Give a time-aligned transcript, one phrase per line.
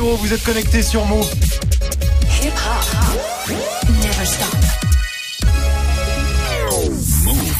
[0.00, 1.30] 8h00, vous êtes connectés sur Move.
[2.42, 3.52] Hip -hop.
[4.02, 4.60] Never stop.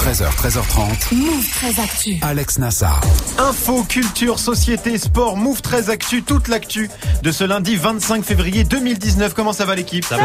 [0.01, 1.15] 13h, 13h30.
[1.15, 2.19] Move 13 Actu.
[2.23, 3.01] Alex Nassar.
[3.39, 6.89] Info, culture, société, sport, Move 13 Actu, toute l'actu
[7.23, 9.35] de ce lundi 25 février 2019.
[9.35, 10.05] Comment ça va l'équipe?
[10.05, 10.25] Ça, va,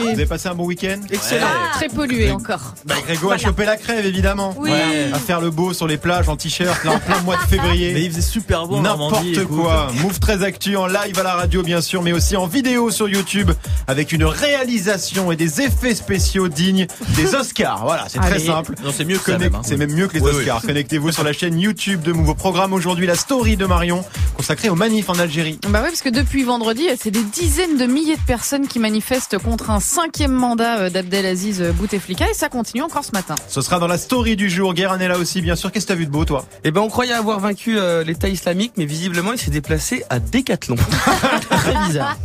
[0.00, 0.98] Vous avez passé un bon week-end?
[1.10, 1.46] Excellent.
[1.74, 2.74] Très pollué encore.
[2.86, 4.54] Bah, Grégo a chopé la crève évidemment.
[4.58, 4.70] Oui.
[5.12, 7.92] À faire le beau sur les plages en t-shirt là en plein mois de février.
[7.92, 9.48] Mais il faisait super beau N'importe écoute.
[9.48, 9.88] quoi.
[10.02, 13.08] Move 13 Actu en live à la radio bien sûr, mais aussi en vidéo sur
[13.08, 13.50] YouTube
[13.86, 17.84] avec une réalisation et des effets spéciaux dignes des Oscars.
[17.84, 18.74] Voilà, c'est très simple.
[18.82, 19.62] Non, c'est mieux que ça, Connect- même, hein.
[19.64, 20.62] C'est même mieux que les Oui, Oscars.
[20.66, 22.30] Connectez-vous sur la chaîne YouTube de Move.
[22.30, 24.02] Au programme aujourd'hui, la story de Marion
[24.36, 25.58] consacrée aux manifs en Algérie.
[25.68, 29.38] Bah ouais, parce que depuis vendredi, c'est des dizaines de milliers de personnes qui manifestent
[29.38, 33.34] contre un cinquième mandat euh, d'Abdelaziz Bouteflika et ça continue encore ce matin.
[33.48, 34.72] Ce sera dans la story du jour.
[34.72, 35.72] Guérin est là aussi, bien sûr.
[35.72, 36.46] Qu'est-ce que t'as vu de beau, toi?
[36.62, 40.20] Eh ben, on croyait avoir vaincu euh, l'État islamique, mais visiblement, il s'est déplacé à
[40.20, 40.76] Décathlon.
[41.50, 42.16] Très bizarre.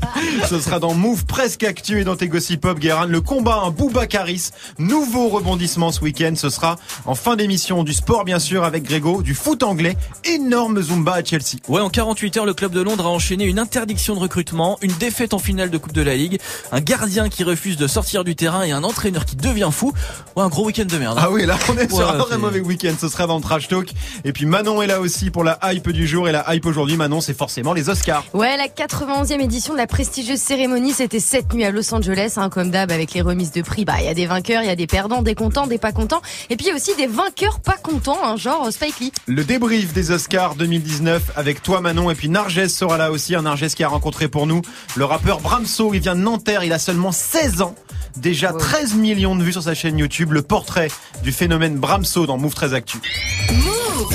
[0.48, 3.08] Ce sera dans Move presque actu et dans tes gossip pop, Guérin.
[3.08, 4.52] Le combat un Boubacaris.
[4.78, 6.34] Nouveau rebondissement ce week-end.
[6.36, 9.98] Ce sera en fin d'émission du sport, bien sûr, avec Grégo, du foot anglais.
[10.24, 11.58] Énorme Zumba à Chelsea.
[11.68, 14.92] Ouais, en 48 heures, le club de Londres a enchaîné une interdiction de recrutement, une
[14.94, 16.40] défaite en finale de Coupe de la Ligue,
[16.72, 19.94] un gardien qui refuse de sortir du terrain et un entraîneur qui devient fou.
[20.36, 21.18] Ouais, un gros week-end de merde.
[21.18, 21.24] hein.
[21.26, 22.94] Ah oui, là, on est sur Ouais, un vrai mauvais week-end.
[23.00, 23.90] Ce sera dans le Trash Talk.
[24.24, 26.28] Et puis Manon est là aussi pour la hype du jour.
[26.28, 28.24] Et la hype aujourd'hui, Manon, c'est forcément les Oscars.
[28.34, 32.50] Ouais, la 91e édition de la prestigieuse cérémonie, c'était cette nuit à Los Angeles, hein,
[32.50, 33.86] comme d'hab, avec les remises de prix.
[33.86, 35.92] Bah, il y a des vainqueurs, il y a des perdants, des contents, des pas
[35.92, 36.22] contents.
[36.50, 39.12] Et puis il y a aussi des vainqueurs pas contents, hein, genre Spike Lee.
[39.28, 43.42] Le débrief des Oscars 2019 avec toi Manon et puis Narges sera là aussi, un
[43.44, 44.64] Narges qui a rencontré pour nous
[44.96, 47.76] le rappeur Bramso, il vient de Nanterre, il a seulement 16 ans.
[48.16, 50.90] Déjà 13 millions de vues sur sa chaîne YouTube, le portrait
[51.22, 52.98] du phénomène Bramso dans Move 13 Actu.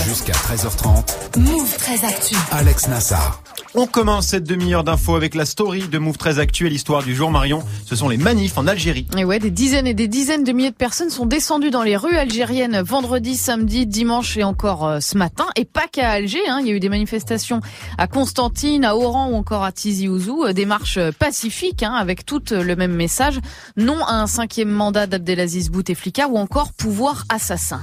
[0.05, 1.39] Jusqu'à 13h30.
[1.39, 2.35] Move 13 Actu.
[2.51, 3.41] Alex Nassar.
[3.75, 7.15] On commence cette demi-heure d'infos avec la story de Move 13 Actu et l'histoire du
[7.15, 7.63] jour Marion.
[7.87, 9.07] Ce sont les manifs en Algérie.
[9.17, 11.97] Et ouais, des dizaines et des dizaines de milliers de personnes sont descendues dans les
[11.97, 15.47] rues algériennes vendredi, samedi, dimanche et encore euh, ce matin.
[15.57, 17.63] Et pas qu'à Alger, hein, il y a eu des manifestations
[17.97, 21.95] à Constantine, à Oran ou encore à Tizi Ouzou, euh, des marches euh, pacifiques hein,
[21.95, 23.41] avec toutes le même message,
[23.79, 27.81] non à un cinquième mandat d'Abdelaziz Bouteflika ou encore pouvoir assassin.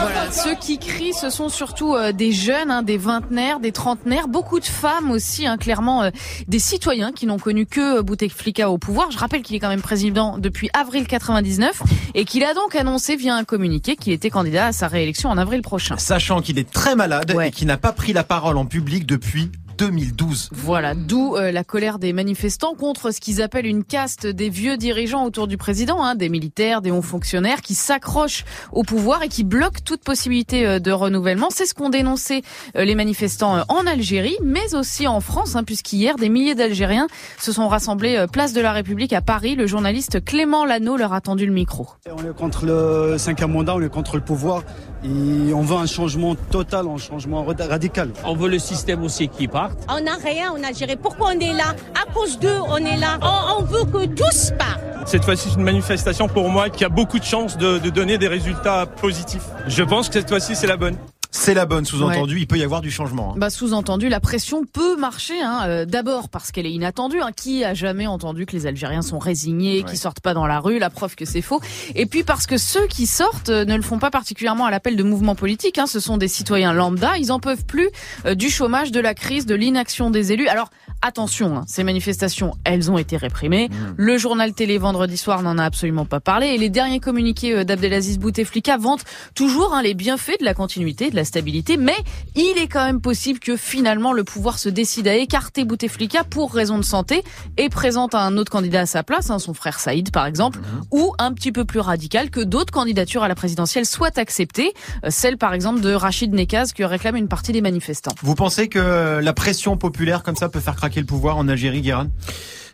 [0.00, 4.28] Voilà, ceux qui crient, ce sont surtout euh, des jeunes, hein, des vingtenaires, des trentenaires,
[4.28, 6.10] beaucoup de femmes aussi, hein, clairement euh,
[6.48, 9.10] des citoyens qui n'ont connu que euh, Bouteflika au pouvoir.
[9.10, 11.82] Je rappelle qu'il est quand même président depuis avril 99
[12.14, 15.38] et qu'il a donc annoncé via un communiqué qu'il était candidat à sa réélection en
[15.38, 15.96] avril prochain.
[15.98, 17.48] Sachant qu'il est très malade Ouais.
[17.48, 20.50] et qu'il n'a pas pris la parole en public depuis 2012.
[20.52, 24.76] Voilà, d'où euh, la colère des manifestants contre ce qu'ils appellent une caste des vieux
[24.76, 29.28] dirigeants autour du président, hein, des militaires, des hauts fonctionnaires qui s'accrochent au pouvoir et
[29.28, 31.48] qui bloquent toute possibilité euh, de renouvellement.
[31.48, 32.42] C'est ce qu'ont dénoncé
[32.76, 37.06] euh, les manifestants euh, en Algérie, mais aussi en France, hein, puisqu'hier, des milliers d'Algériens
[37.38, 39.54] se sont rassemblés euh, place de la République à Paris.
[39.56, 41.88] Le journaliste Clément Lano leur a tendu le micro.
[42.06, 44.62] On est contre le cinquième mandat, on est contre le pouvoir
[45.04, 48.10] et on veut un changement total, un changement rad- radical.
[48.24, 49.78] On veut le système aussi qui parte.
[49.88, 50.96] On n'a rien en Algérie.
[50.96, 51.74] Pourquoi on est là?
[51.94, 53.18] À cause d'eux, on est là.
[53.22, 54.80] On, on veut que tous partent.
[55.06, 58.18] Cette fois-ci, c'est une manifestation pour moi qui a beaucoup de chances de, de donner
[58.18, 59.44] des résultats positifs.
[59.66, 60.96] Je pense que cette fois-ci, c'est la bonne.
[61.32, 63.32] C'est la bonne, sous-entendu, il peut y avoir du changement.
[63.32, 63.38] hein.
[63.38, 65.40] Bah, sous-entendu, la pression peut marcher.
[65.40, 65.60] Hein.
[65.66, 67.20] euh, D'abord parce qu'elle est inattendue.
[67.20, 67.30] Hein.
[67.34, 69.90] Qui a jamais entendu que les Algériens sont résignés, Ouais.
[69.90, 70.78] qui sortent pas dans la rue?
[70.80, 71.60] La preuve que c'est faux.
[71.94, 74.96] Et puis parce que ceux qui sortent euh, ne le font pas particulièrement à l'appel
[74.96, 75.78] de mouvements politiques.
[75.78, 75.86] Hein.
[75.86, 77.16] Ce sont des citoyens lambda.
[77.16, 77.88] Ils en peuvent plus
[78.26, 80.48] euh, du chômage, de la crise, de l'inaction des élus.
[80.48, 80.70] Alors
[81.02, 83.68] attention, hein, ces manifestations, elles ont été réprimées.
[83.68, 83.74] Mmh.
[83.96, 86.48] Le journal télé vendredi soir n'en a absolument pas parlé.
[86.48, 91.10] Et les derniers communiqués euh, d'Abdelaziz Bouteflika vantent toujours hein, les bienfaits de la continuité,
[91.10, 91.76] de la stabilité.
[91.76, 91.96] Mais
[92.34, 96.52] il est quand même possible que finalement le pouvoir se décide à écarter Bouteflika pour
[96.52, 97.22] raison de santé
[97.56, 100.58] et présente un autre candidat à sa place, hein, son frère Saïd par exemple,
[100.90, 104.72] ou un petit peu plus radical que d'autres candidatures à la présidentielle soient acceptées,
[105.04, 108.14] Euh, celle par exemple de Rachid Nekaz que réclame une partie des manifestants.
[108.22, 111.82] Vous pensez que la pression populaire comme ça peut faire craquer le pouvoir en Algérie,
[111.82, 112.08] Guérin?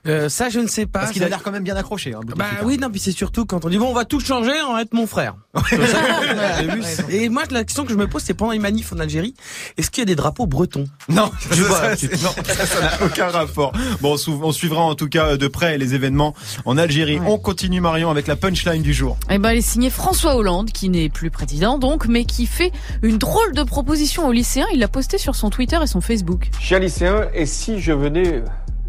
[0.06, 1.00] Euh, ça, je ne sais pas.
[1.00, 2.14] Parce qu'il a l'air quand même bien accroché.
[2.14, 4.52] Hein, Bah oui, non, puis c'est surtout quand on dit bon, on va tout changer,
[4.68, 5.34] on va être mon frère.
[7.10, 9.34] Et moi, la question que je me pose, c'est pendant les manifs en Algérie,
[9.76, 10.84] est-ce qu'il y a des drapeaux bretons?
[11.08, 13.72] Non, Je ça, vois, ça, non, ça, ça n'a aucun rapport.
[14.00, 17.18] Bon, on suivra en tout cas de près les événements en Algérie.
[17.18, 17.26] Ouais.
[17.28, 19.16] On continue Marion avec la punchline du jour.
[19.30, 22.72] Eh ben, elle est signée François Hollande, qui n'est plus président donc, mais qui fait
[23.02, 24.66] une drôle de proposition aux lycéens.
[24.72, 26.50] Il l'a posté sur son Twitter et son Facebook.
[26.60, 28.42] Chers lycéens, et si je venais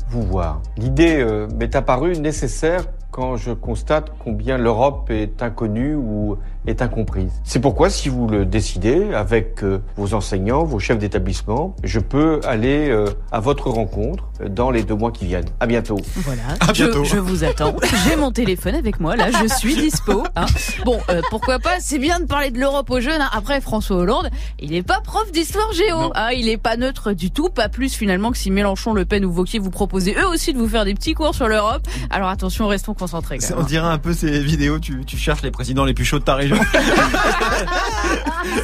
[0.10, 0.62] vous voir.
[0.78, 2.86] L'idée euh, m'est apparue nécessaire
[3.18, 6.38] quand je constate combien l'Europe est inconnue ou
[6.68, 7.32] est incomprise.
[7.44, 12.42] C'est pourquoi, si vous le décidez, avec euh, vos enseignants, vos chefs d'établissement, je peux
[12.46, 15.48] aller euh, à votre rencontre euh, dans les deux mois qui viennent.
[15.60, 15.98] À bientôt.
[16.18, 16.42] Voilà.
[16.60, 17.04] À je, bientôt.
[17.06, 17.74] je vous attends.
[18.08, 20.24] J'ai mon téléphone avec moi, là, je suis dispo.
[20.36, 20.46] hein.
[20.86, 23.22] Bon, euh, pourquoi pas, c'est bien de parler de l'Europe aux jeunes.
[23.22, 23.30] hein.
[23.34, 24.30] Après, François Hollande,
[24.60, 26.12] il n'est pas prof d'histoire géo.
[26.14, 26.30] hein.
[26.36, 29.32] Il est pas neutre du tout, pas plus finalement que si Mélenchon, Le Pen ou
[29.32, 31.88] Vauquier vous proposez eux aussi de vous faire des petits cours sur l'Europe.
[32.12, 33.07] Alors attention, restons concentrés.
[33.40, 33.64] Quand C'est- même.
[33.64, 36.24] On dirait un peu ces vidéos, tu, tu cherches les présidents les plus chauds de
[36.24, 36.58] ta région.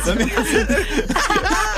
[0.08, 0.26] Non, mais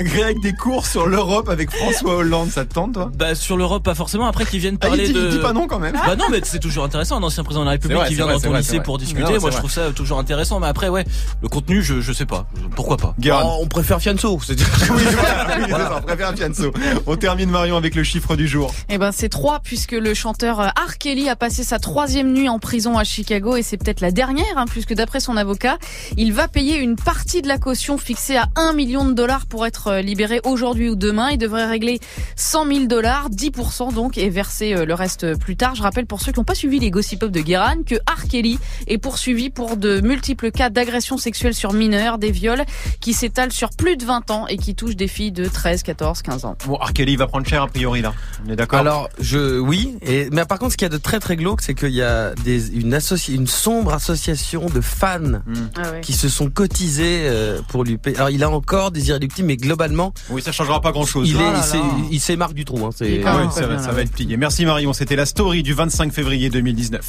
[0.00, 3.10] Greg, des cours sur l'Europe avec François Hollande, ça te tente toi?
[3.16, 4.26] Bah sur l'Europe pas forcément.
[4.26, 5.24] Après qu'ils viennent Ah, il parler dit- de.
[5.26, 5.94] il dit pas non quand même.
[6.06, 8.24] Bah non mais c'est toujours intéressant un ancien président de la République vrai, qui vient
[8.24, 9.22] vrai, dans ton vrai, lycée pour discuter.
[9.22, 9.58] Non, Moi je vrai.
[9.58, 10.60] trouve ça toujours intéressant.
[10.60, 11.04] Mais après ouais
[11.42, 12.46] le contenu je je sais pas.
[12.74, 13.14] Pourquoi pas.
[13.44, 14.38] Oh, on préfère Fianso.
[14.44, 14.54] c'est-
[14.90, 16.72] Oui, voilà, oui, ça, on préfère Fianso.
[17.06, 18.72] On termine Marion avec le chiffre du jour.
[18.88, 20.98] Eh ben c'est trois puisque le chanteur euh, R.
[20.98, 24.44] Kelly a passé sa troisième nuit en prison à Chicago et c'est peut-être la dernière
[24.56, 25.78] hein, puisque d'après son avocat,
[26.16, 29.66] il va payer une partie de la caution fixée à 1 million de dollars pour
[29.66, 31.30] être euh, libéré aujourd'hui ou demain.
[31.30, 32.00] Il devrait régler
[32.36, 35.74] 100 000 dollars, 10% donc et verser euh, le reste plus tard.
[35.74, 38.28] Je rappelle pour ceux qui n'ont pas suivi les gossip de Guérin que R.
[38.28, 42.64] Kelly est poursuivi pour de multiples cas d'agression sexuelle sur mineurs, des viols
[43.00, 46.22] qui s'étalent sur plus de 20 ans et qui touchent des filles de 13, 14,
[46.22, 46.56] 15 ans.
[46.66, 46.92] Bon, R.
[46.92, 48.14] Kelly va prendre cher a priori là.
[48.46, 51.00] On est d'accord Alors, je, oui, et, mais par contre, ce qu'il y a de
[51.00, 55.40] très très glauque, c'est qu'il y a des, une, associ, une sombre association de fans
[55.76, 56.00] Ah ouais.
[56.00, 58.16] qui se sont cotisés euh, pour lui payer.
[58.16, 61.28] Alors, il a encore des irréductibles, mais globalement, Oui, ça changera pas grand chose.
[61.30, 61.62] il est, là il là.
[61.62, 61.78] s'est-
[62.10, 62.84] il s'est marque du trou.
[62.86, 64.36] Hein, c'est- Ah Ah, ça, va, ça être plié.
[64.36, 67.06] Merci Marion, c'était la story du 25 février 2019.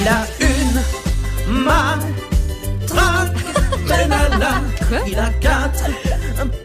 [0.00, 3.36] Il a une matraque,
[3.86, 4.60] Benalla.
[5.06, 5.84] Il a quatre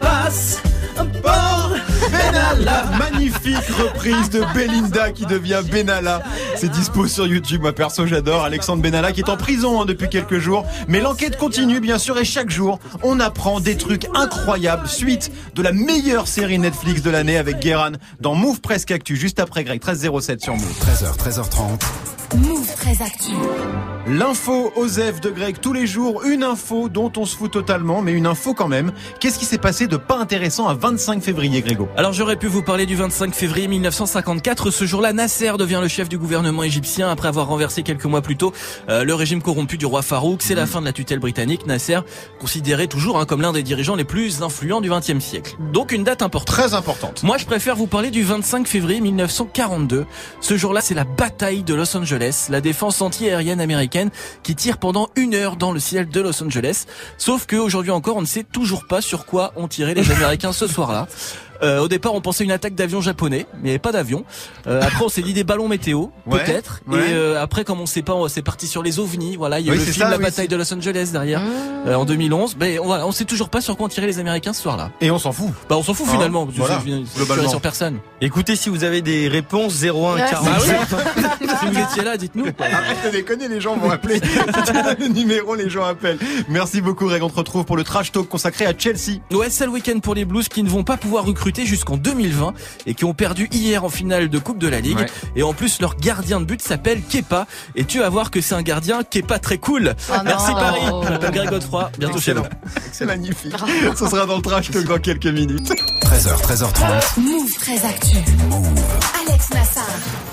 [0.00, 0.62] passes,
[1.22, 1.72] port,
[2.10, 6.22] Benalla, magnifique reprise de Belinda qui devient Benalla.
[6.56, 8.44] C'est dispo sur YouTube, moi perso j'adore.
[8.44, 10.66] Alexandre Benalla qui est en prison hein, depuis quelques jours.
[10.88, 14.88] Mais l'enquête continue bien sûr et chaque jour on apprend des trucs incroyables.
[14.88, 19.40] Suite de la meilleure série Netflix de l'année avec Guéran dans Move Presque Actu juste
[19.40, 20.72] après Greg 1307 sur Move.
[20.80, 22.13] 13h, 13h30.
[22.32, 23.34] Move très actif.
[24.06, 28.12] L'info Osef de Greg tous les jours, une info dont on se fout totalement, mais
[28.12, 28.92] une info quand même.
[29.18, 31.88] Qu'est-ce qui s'est passé de pas intéressant à 25 février, Grégo?
[31.96, 34.70] Alors j'aurais pu vous parler du 25 février 1954.
[34.70, 38.36] Ce jour-là, Nasser devient le chef du gouvernement égyptien après avoir renversé quelques mois plus
[38.36, 38.52] tôt
[38.88, 40.42] euh, le régime corrompu du roi Farouk.
[40.42, 41.66] C'est la fin de la tutelle britannique.
[41.66, 42.00] Nasser,
[42.40, 45.56] considéré toujours hein, comme l'un des dirigeants les plus influents du XXe siècle.
[45.72, 46.46] Donc une date importante.
[46.54, 47.22] Très importante.
[47.22, 50.04] Moi, je préfère vous parler du 25 février 1942.
[50.40, 52.13] Ce jour-là, c'est la bataille de Los Angeles,
[52.48, 54.10] la défense anti-aérienne américaine
[54.42, 56.84] qui tire pendant une heure dans le ciel de Los Angeles.
[57.18, 60.66] Sauf qu'aujourd'hui encore, on ne sait toujours pas sur quoi ont tiré les Américains ce
[60.66, 61.08] soir-là.
[61.62, 64.24] Euh, au départ, on pensait une attaque d'avion japonais, mais il n'y avait pas d'avion.
[64.66, 66.80] Euh, après, on s'est dit des ballons météo, Ouais, peut-être.
[66.88, 66.98] ouais.
[66.98, 69.36] Et euh, après, comme on sait pas, on- c'est parti sur les ovnis.
[69.36, 71.10] Voilà, il y a Oui, eu le film ça, La oui, bataille de Los Angeles
[71.12, 71.40] derrière,
[71.86, 72.56] euh, en 2011.
[72.58, 74.90] Mais on, voilà, on sait toujours pas sur quoi ont tiré les Américains ce soir-là.
[75.00, 75.48] Et on s'en fout.
[75.68, 76.46] Bah, on s'en fout Hein, finalement.
[76.54, 76.82] voilà,
[77.16, 77.48] globalement.
[77.48, 77.98] sur personne.
[78.20, 80.44] Écoutez, si vous avez des réponses, 01 Ouais, 40.
[80.48, 81.46] Bah oui.
[81.60, 82.46] si vous étiez là, dites-nous.
[82.58, 84.20] Arrête de déconner, les gens vont appeler.
[84.20, 84.28] Tu
[84.72, 86.18] donnes le numéro, les gens appellent.
[86.48, 87.22] Merci beaucoup, Greg.
[87.22, 89.20] On te retrouve pour le trash talk consacré à Chelsea.
[89.32, 92.54] Ouais, c'est le week-end pour les Blues qui ne vont pas pouvoir recruter jusqu'en 2020
[92.86, 94.98] et qui ont perdu hier en finale de Coupe de la Ligue.
[94.98, 95.06] Ouais.
[95.36, 97.46] Et en plus, leur gardien de but s'appelle Kepa.
[97.74, 99.94] Et tu vas voir que c'est un gardien qui est pas très cool.
[100.10, 100.56] Oh Merci non.
[100.56, 100.80] Paris.
[101.04, 101.90] Je m'appelle Greg Godefroy.
[101.98, 102.44] Bientôt chez vous.
[102.92, 103.54] C'est magnifique.
[103.96, 105.72] Ce sera dans le trash talk dans quelques minutes.
[106.02, 107.20] 13h, 13h30.
[107.20, 108.16] Move très actu.
[109.28, 109.84] Alex Nassar.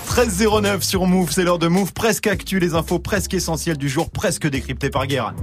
[0.08, 4.10] 13.09 sur Move, c'est l'heure de Move presque actu, les infos presque essentielles du jour,
[4.10, 5.34] presque décryptées par Guérin.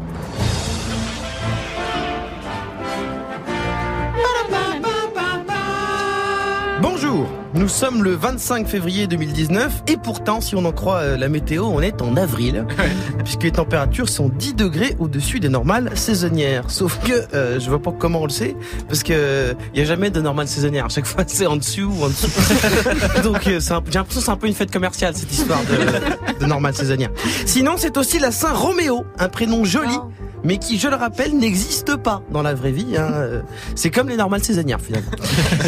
[6.82, 11.30] Bonjour, nous sommes le 25 février 2019 et pourtant, si on en croit euh, la
[11.30, 12.66] météo, on est en avril
[13.24, 16.70] puisque les températures sont 10 degrés au-dessus des normales saisonnières.
[16.70, 18.56] Sauf que euh, je vois pas comment on le sait
[18.88, 20.86] parce que il y a jamais de normales saisonnières.
[20.86, 22.30] À chaque fois, c'est en dessous ou en dessous.
[23.24, 25.62] Donc, euh, c'est un- j'ai l'impression que c'est un peu une fête commerciale cette histoire
[25.64, 27.12] de, de normales saisonnières.
[27.46, 29.98] Sinon, c'est aussi la Saint Roméo, un prénom joli.
[30.42, 32.96] Mais qui, je le rappelle, n'existe pas dans la vraie vie.
[32.98, 33.10] hein.
[33.14, 33.42] Euh,
[33.76, 35.12] C'est comme les normales saisonnières finalement.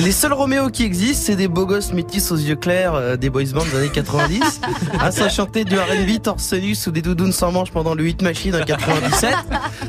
[0.01, 3.29] Les seuls Roméo qui existent, c'est des beaux gosses métis aux yeux clairs euh, des
[3.29, 4.61] boys bands des années 90.
[4.99, 8.21] À ça chanter du R&B torse nu sous des doudounes sans manches pendant le 8
[8.23, 9.33] machine en 97.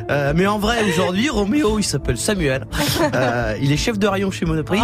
[0.08, 2.66] Euh, mais en vrai, aujourd'hui, Roméo, il s'appelle Samuel.
[3.14, 4.82] Euh, il est chef de rayon chez Monoprix.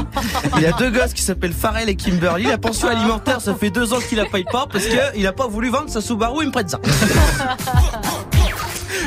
[0.59, 2.45] Il a deux gosses qui s'appellent Farrell et Kimberly.
[2.45, 5.47] La pension alimentaire, ça fait deux ans qu'il la paye pas parce qu'il a pas
[5.47, 6.81] voulu vendre sa Subaru Impreza.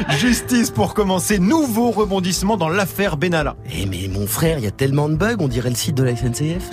[0.10, 3.56] Justice pour commencer, nouveau rebondissement dans l'affaire Benalla.
[3.74, 6.04] Eh mais mon frère, il y a tellement de bugs, on dirait le site de
[6.04, 6.70] la SNCF.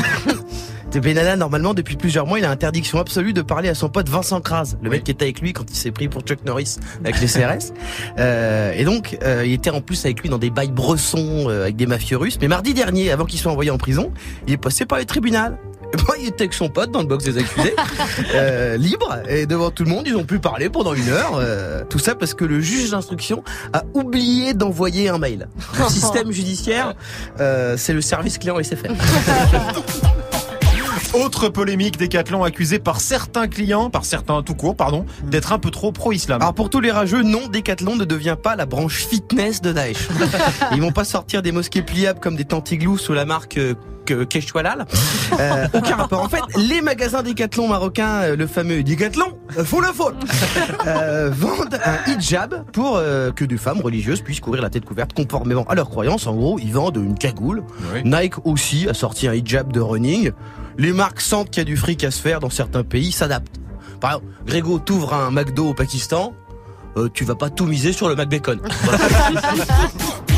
[0.92, 4.08] De Benalla, normalement, depuis plusieurs mois, il a interdiction absolue de parler à son pote
[4.08, 6.76] Vincent Kras, le mec qui était avec lui quand il s'est pris pour Chuck Norris
[7.04, 7.72] avec les CRS.
[8.18, 11.64] Euh, et donc, euh, il était en plus avec lui dans des bails bressons euh,
[11.64, 12.38] avec des mafieux russes.
[12.40, 14.12] Mais mardi dernier, avant qu'il soit envoyé en prison,
[14.46, 15.54] il est passé par les tribunaux.
[15.92, 17.74] Et moi, il était avec son pote dans le box des accusés,
[18.34, 21.36] euh, libre, et devant tout le monde, ils ont pu parler pendant une heure.
[21.36, 23.42] euh, tout ça parce que le juge d'instruction
[23.72, 25.48] a oublié d'envoyer un mail.
[25.78, 26.94] Le système judiciaire,
[27.40, 28.88] euh, c'est le service client SFR.
[31.14, 35.70] Autre polémique, Decathlon accusé par certains clients, par certains tout court, pardon, d'être un peu
[35.70, 36.40] trop pro-islam.
[36.42, 40.08] Alors pour tous les rageux, non, Decathlon ne devient pas la branche fitness de Daesh.
[40.72, 43.74] Ils vont pas sortir des mosquées pliables comme des tantiglous sous la marque euh,
[44.28, 44.86] Keshwalal.
[45.38, 46.22] Euh, aucun rapport.
[46.22, 50.16] En fait, les magasins Decathlon marocains, euh, le fameux Decathlon, font la faute.
[50.86, 55.12] Euh, vendent un hijab pour euh, que des femmes religieuses puissent courir la tête couverte
[55.12, 56.26] conformément à leurs croyances.
[56.26, 57.62] En gros, ils vendent une cagoule.
[58.04, 60.32] Nike aussi a sorti un hijab de running.
[60.78, 63.60] Les marques sentent qu'il y a du fric à se faire dans certains pays, s'adaptent.
[64.00, 66.32] Par exemple, Grégo, t'ouvres un McDo au Pakistan,
[66.96, 68.60] euh, tu vas pas tout miser sur le McBacon.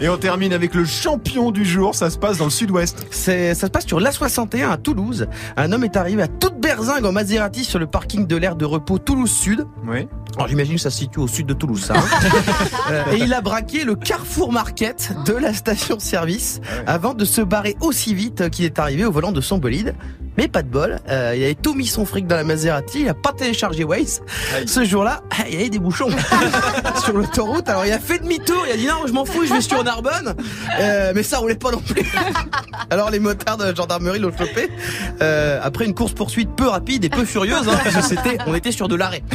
[0.00, 3.06] Et on termine avec le champion du jour, ça se passe dans le sud-ouest.
[3.10, 5.26] C'est, ça se passe sur l'A61 à Toulouse.
[5.56, 8.64] Un homme est arrivé à toute berzingue en Maserati sur le parking de l'aire de
[8.64, 9.66] repos Toulouse Sud.
[9.86, 10.06] Oui.
[10.36, 11.94] Alors j'imagine que ça se situe au sud de Toulouse, ça.
[11.96, 12.02] hein.
[12.90, 17.76] Euh, et il a braqué le Carrefour Market de la station-service avant de se barrer
[17.80, 19.94] aussi vite qu'il est arrivé au volant de son bolide.
[20.40, 23.08] Mais pas de bol, euh, il avait tout mis son fric dans la Maserati, il
[23.10, 24.22] a pas téléchargé Waze.
[24.66, 26.08] Ce jour-là, il y avait des bouchons
[27.04, 27.68] sur l'autoroute.
[27.68, 29.84] Alors il a fait demi-tour, il a dit non, je m'en fous, je vais sur
[29.84, 30.34] Narbonne.
[30.80, 32.10] Euh, mais ça roulait pas non plus.
[32.90, 34.70] Alors les motards de la gendarmerie l'ont chopé.
[35.20, 38.54] Euh, après une course poursuite peu rapide et peu furieuse, hein, parce que c'était, on
[38.54, 39.22] était sur de l'arrêt.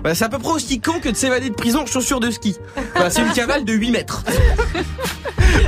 [0.00, 0.14] Voilà.
[0.14, 2.56] C'est à peu près aussi con que de s'évader de prison en chaussures de ski.
[2.94, 4.24] Voilà, c'est une cavale de 8 mètres.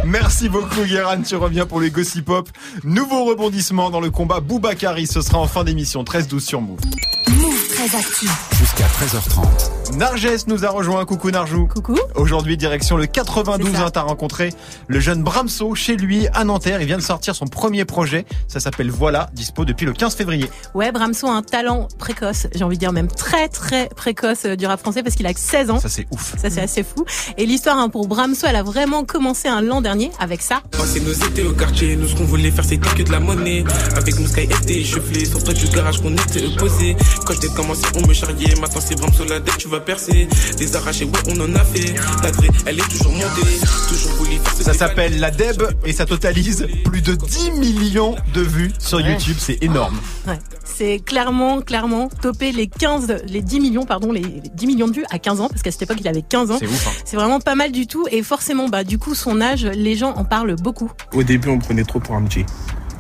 [0.05, 2.49] Merci beaucoup Guéran, tu reviens pour les Gossip Pop.
[2.97, 6.81] Nouveau rebondissement dans le combat Boubacari, ce sera en fin d'émission 13-12 sur Move.
[7.29, 8.31] Move très actif.
[8.59, 9.76] Jusqu'à 13h30.
[9.95, 11.69] Narges nous a rejoint, coucou Narjou.
[11.69, 11.97] Coucou.
[12.17, 13.85] Aujourd'hui, direction le 92, C'est ça.
[13.87, 14.53] hein, t'as rencontré
[14.89, 16.81] le jeune Bramso chez lui à Nanterre.
[16.83, 20.51] Il vient de sortir son premier projet, ça s'appelle Voilà, dispo depuis le 15 février.
[20.75, 24.57] Ouais, Bramso a un talent précoce, j'ai envie de dire même très très précoce euh,
[24.57, 25.81] du rap français parce qu'il a que 16 ans.
[25.81, 26.35] Ça c'est ouf.
[26.37, 27.05] Ça c'est assez fou.
[27.39, 30.63] Et l'histoire hein, pour Bramso, elle a vraiment commencé un l'an dernier avec ça.
[30.73, 33.65] Passer nos étés au quartier, nous ce qu'on voulait faire c'était que de la monnaie.
[33.97, 36.97] Avec nos sky été échevelés, sur toi du garage qu'on était opposés.
[37.25, 40.29] Quand j'étais commencé, on me charriait, maintenant c'est Bramso la tu vas percer.
[40.59, 41.95] Des arrachés, ouais, on en a fait.
[42.23, 42.31] La
[42.67, 46.67] elle est toujours montée, toujours voulu faire ce Ça s'appelle La Deb et ça totalise
[46.85, 49.13] plus de 10 millions de vues sur Ouais.
[49.13, 49.97] YouTube, c'est énorme.
[50.27, 50.39] Ouais.
[50.65, 54.93] C'est clairement, clairement topé les 15, les 10 millions, pardon, les les 10 millions de
[54.93, 56.57] vues à 15 ans, parce qu'à cette époque il avait 15 ans.
[56.59, 56.91] C'est ouf, hein.
[57.05, 60.13] C'est vraiment pas mal du tout, et forcément, bah, du coup, son âge, les gens
[60.15, 60.91] en parlent beaucoup.
[61.15, 62.45] Au début, on prenait trop pour un petit.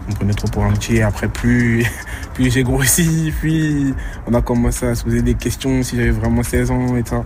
[0.08, 0.72] On prenait trop pour un.
[1.04, 1.84] Après, plus,
[2.38, 3.94] j'ai grossi, puis
[4.26, 7.24] on a commencé à se poser des questions si j'avais vraiment 16 ans et ça.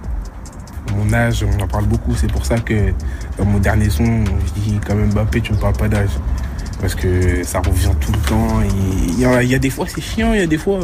[0.97, 2.15] Mon âge, on en parle beaucoup.
[2.17, 2.93] C'est pour ça que
[3.39, 6.11] dans mon dernier son, je dis quand même Mbappé, tu me parles pas d'âge.
[6.81, 8.61] Parce que ça revient tout le temps.
[8.63, 10.33] Il y, a- y a des fois, c'est chiant.
[10.33, 10.81] Il y a des fois,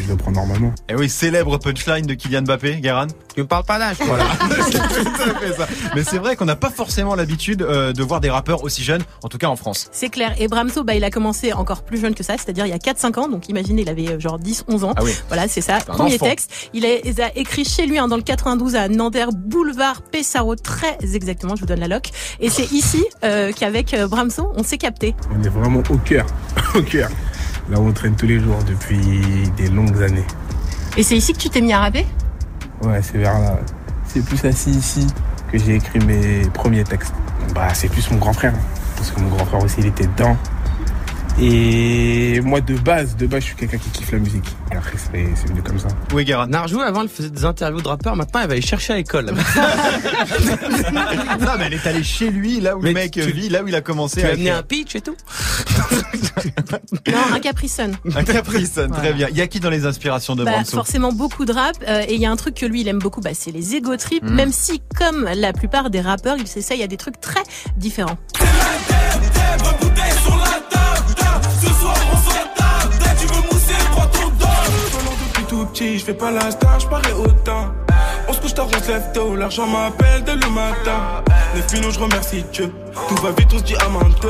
[0.00, 0.72] je le prends normalement.
[0.88, 3.06] Et oui, célèbre punchline de Kylian Mbappé, Guéran.
[3.34, 3.96] Tu me parles pas d'âge.
[4.00, 4.24] Voilà.
[5.94, 9.02] Mais c'est vrai qu'on n'a pas forcément l'habitude euh, de voir des rappeurs aussi jeunes,
[9.22, 9.88] en tout cas en France.
[9.92, 10.34] C'est clair.
[10.38, 12.78] Et Bramso, bah, il a commencé encore plus jeune que ça, c'est-à-dire il y a
[12.78, 13.28] 4-5 ans.
[13.28, 14.92] Donc imaginez, il avait euh, genre 10-11 ans.
[14.96, 15.12] Ah oui.
[15.28, 15.78] Voilà, c'est ça.
[15.78, 16.26] Premier enfant.
[16.26, 16.70] texte.
[16.72, 20.54] Il a, il a écrit chez lui, hein, dans le 92 à Nanterre, boulevard Pessaro,
[20.56, 22.10] très exactement, je vous donne la loc.
[22.40, 25.14] Et c'est ici euh, qu'avec euh, Bramso, on s'est capté.
[25.30, 26.26] On est vraiment au cœur.
[26.74, 27.10] au cœur.
[27.70, 30.24] Là où on traîne tous les jours depuis des longues années.
[30.96, 32.06] Et c'est ici que tu t'es mis à rapper
[32.82, 33.58] Ouais, c'est vers là.
[34.06, 35.06] C'est plus assis ici
[35.50, 37.14] que j'ai écrit mes premiers textes.
[37.54, 38.52] Bah, c'est plus mon grand frère.
[38.54, 38.60] hein.
[38.96, 40.36] Parce que mon grand frère aussi, il était dedans.
[41.40, 44.44] Et moi, de base, de base, je suis quelqu'un qui kiffe la musique.
[44.72, 45.88] Et après, c'est c'est venu comme ça.
[46.12, 46.46] Oui, Guérin.
[46.46, 48.14] Narjou, avant, elle faisait des interviews de rappeurs.
[48.14, 49.26] Maintenant, elle va aller chercher à l'école.
[50.92, 53.74] non, mais elle est allée chez lui, là où le mec vit, là où il
[53.74, 55.16] a commencé Tu à as amené un pitch et tout
[57.08, 57.96] Non, un Capri Sun.
[58.14, 59.12] Un Capri Sun, très Voilà.
[59.12, 59.28] bien.
[59.30, 62.02] Il y a qui dans les inspirations de Bah, Bramso forcément beaucoup de rap euh,
[62.08, 63.96] et il y a un truc que lui il aime beaucoup bah, c'est les ego
[63.96, 64.34] trips Mhm.
[64.34, 67.42] même si comme la plupart des rappeurs il s'essaye à des trucs très
[67.76, 68.16] différents
[75.76, 77.72] Je fais pas la star, je parais autant.
[78.28, 81.22] On se couche tard, on se lève tôt, l'argent m'appelle dès le matin.
[81.56, 82.72] Je remercie Dieu.
[83.08, 84.26] Tout va vite, on se dit amante.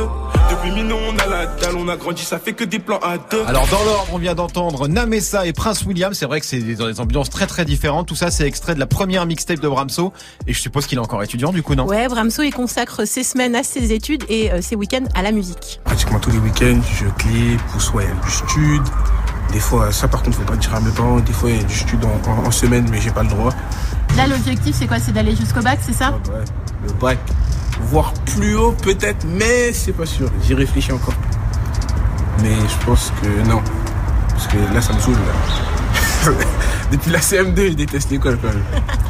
[0.51, 3.43] Depuis on a la dalle, on a grandi, ça fait que des plans à deux.
[3.47, 6.15] Alors dans l'ordre, on vient d'entendre Namessa et Prince William.
[6.15, 8.09] C'est vrai que c'est dans des ambiances très très différentes.
[8.09, 10.13] Tout ça, c'est extrait de la première mixtape de Bramso.
[10.47, 11.87] Et je suppose qu'il est encore étudiant du coup, non?
[11.87, 15.33] Ouais, Bramso, il consacre ses semaines à ses études et euh, ses week-ends à la
[15.33, 15.81] musique.
[15.85, 18.83] Pratiquement tous les week-ends, je clip, ou soit il y a du stud.
[19.55, 21.21] Des fois, ça par contre, faut pas dire à mes parents.
[21.21, 23.29] Des fois, il y a du stud en, en- en semaine, mais j'ai pas le
[23.29, 23.53] droit.
[24.17, 24.99] Là, l'objectif, c'est quoi?
[24.99, 26.11] C'est d'aller jusqu'au bac, c'est ça?
[26.11, 26.45] Ouais,
[26.87, 27.19] le bac.
[27.83, 30.29] Voire plus haut peut-être, mais c'est pas sûr.
[30.45, 31.15] J'y réfléchis encore.
[32.43, 33.63] Mais je pense que non.
[34.31, 35.15] Parce que là, ça me saoule.
[35.15, 36.33] là.
[36.91, 38.63] Depuis la CM2, je déteste l'école quand même.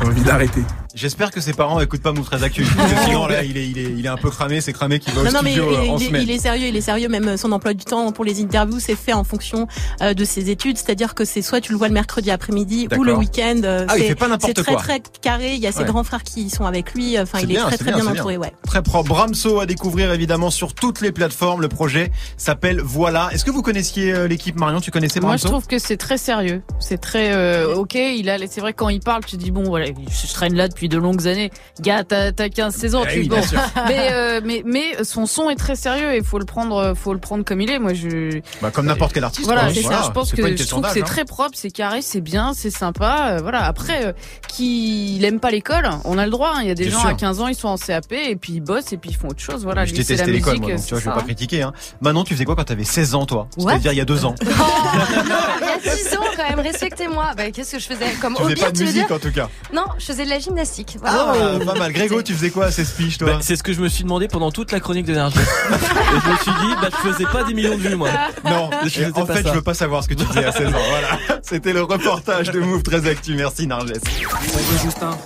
[0.03, 0.63] J'ai envie d'arrêter.
[0.95, 2.65] J'espère que ses parents écoutent pas Move très Actu.
[2.77, 4.61] Parce que sinon là, il est, il est, il est un peu cramé.
[4.61, 6.23] C'est cramé qui va au Non, non, mais studio euh, en il, il- semaine.
[6.23, 7.09] il est sérieux, il est sérieux.
[7.09, 9.67] Même euh, son emploi du temps pour les interviews, c'est fait en fonction
[10.03, 10.77] euh, de ses études.
[10.79, 13.61] C'est-à-dire que c'est soit tu le vois le mercredi après-midi ou le week-end.
[13.89, 14.81] Ah, il c'est- fait pas n'importe C'est très quoi.
[14.83, 15.55] très carré.
[15.55, 15.85] Il y a ses Ouais.
[15.87, 17.19] grands frères qui sont avec lui.
[17.19, 18.37] Enfin, il est très très bien, entouré.
[18.37, 18.53] Ouais.
[18.67, 19.09] Très propre.
[19.09, 21.61] Bramso à découvrir évidemment sur toutes les plateformes.
[21.61, 23.31] Le projet s'appelle Voilà.
[23.33, 24.81] Est-ce que vous connaissiez l'équipe Marion?
[24.81, 26.63] Tu connaissais Moi, je Bramso trouve que c'est très sérieux.
[26.79, 27.95] C'est très euh, ok.
[27.95, 30.69] Il a, c'est vrai quand il parle, tu te dis bon, voilà, je traîne là
[30.69, 31.51] depuis de longues années.
[31.81, 33.37] Gars, t'as, t'as 15-16 ans, Eh tu oui, bon.
[33.89, 37.19] Mais, euh, mais, mais son son est très sérieux et faut le prendre, faut le
[37.21, 37.79] prendre comme il est.
[37.79, 38.41] Moi, je.
[38.63, 39.47] Bah, comme n'importe quel artiste.
[39.47, 39.75] Voilà, quoi.
[39.75, 40.03] c'est ça.
[40.07, 41.05] Je pense que je trouve que c'est hein.
[41.05, 43.33] très propre, c'est carré, c'est bien, c'est sympa.
[43.33, 43.65] euh, voilà.
[43.65, 44.13] Après, euh,
[44.49, 46.53] qu'il aime pas l'école, on a le droit.
[46.57, 46.61] hein.
[46.63, 47.09] Il y a des gens sûr.
[47.09, 49.29] à 15 ans, ils sont en CAP et puis ils bossent et puis ils font
[49.29, 49.65] autre chose.
[49.65, 49.85] Voilà.
[49.85, 51.63] je détestais l'école, moi, donc tu vois, je vais pas critiquer.
[51.63, 51.73] Hein.
[52.01, 53.49] Manon, tu faisais quoi quand t'avais 16 ans, toi?
[53.59, 54.35] What C'est-à-dire il y a deux ans.
[54.47, 57.33] Oh, non, il y a 10 ans quand même, respectez-moi.
[57.37, 58.07] Bah, qu'est-ce que je faisais?
[58.21, 59.49] Comme Tu faisais hobby, pas de musique en tout cas.
[59.73, 60.74] Non, je faisais de la gymnastique.
[61.01, 61.33] Voilà.
[61.61, 61.93] Ah, pas mal.
[61.93, 64.03] Grégo, tu faisais quoi à ces speeches, toi Bah, c'est ce que je me suis
[64.05, 65.39] demandé pendant toute la chronique d'énergie.
[65.71, 68.09] Et je me suis dit, bah, je faisais pas des millions de vues, moi.
[68.45, 69.49] Non, Je en pas fait, ça.
[69.51, 70.71] je veux pas savoir ce que tu faisais à 16 ans.
[70.91, 71.39] Voilà.
[71.43, 73.35] C'était le reportage de Move très actu.
[73.35, 73.93] Merci Narges.
[73.93, 75.17] On veut juste un,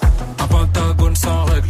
[0.42, 1.68] un pentagone sans règle,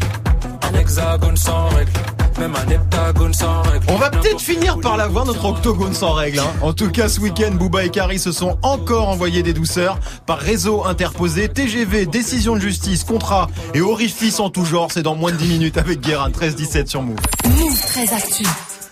[0.62, 1.90] un hexagone sans règle,
[2.38, 3.87] même un heptagone sans règle.
[3.88, 6.38] On va peut-être finir par l'avoir notre octogone sans règle.
[6.38, 6.52] hein.
[6.62, 10.38] En tout cas, ce week-end, Booba et Kari se sont encore envoyés des douceurs par
[10.38, 14.90] réseau interposé, TGV, décision de justice, contrat et orifice en tout genre.
[14.92, 17.16] C'est dans moins de 10 minutes avec Guérin 13-17 sur Move.
[17.45, 18.45] Move très actu.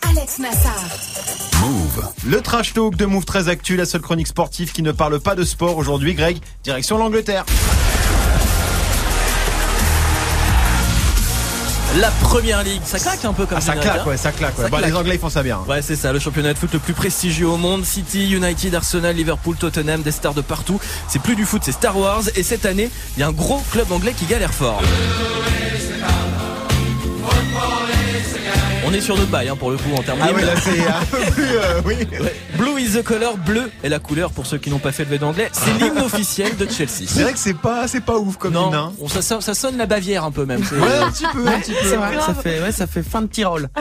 [0.09, 0.75] Alex Nassar.
[1.63, 2.09] Move.
[2.27, 5.35] Le trash talk de Move très actu, la seule chronique sportive qui ne parle pas
[5.35, 6.15] de sport aujourd'hui.
[6.15, 7.45] Greg, direction l'Angleterre.
[12.01, 14.59] La première ligue, ça claque un peu comme Ah, ça claque, hein ouais, ça claque.
[14.59, 14.65] ouais.
[14.65, 14.91] Ça Bah, claque.
[14.91, 15.61] les Anglais ils font ça bien.
[15.67, 17.85] Ouais, c'est ça, le championnat de foot le plus prestigieux au monde.
[17.87, 20.79] City, United, Arsenal, Liverpool, Tottenham, des stars de partout.
[21.09, 22.23] C'est plus du foot, c'est Star Wars.
[22.35, 24.83] Et cette année, il y a un gros club anglais qui galère fort.
[28.97, 30.37] Est sur notre bail hein, pour le coup en termes Ah d'hymne.
[30.37, 31.95] ouais, là c'est un peu plus, euh, oui.
[32.59, 35.11] Blue is the color, bleu est la couleur pour ceux qui n'ont pas fait le
[35.11, 35.49] V d'anglais.
[35.53, 37.05] C'est l'hymne officiel de Chelsea.
[37.07, 38.93] C'est vrai que c'est pas, c'est pas ouf comme non, hymne, hein.
[39.01, 40.61] on- ça, sonne- ça sonne la Bavière un peu même.
[40.61, 41.89] Ouais, un petit peu, un petit peu.
[41.89, 43.69] C'est vrai, ça fait, ouais, ça fait fin de Tyrol.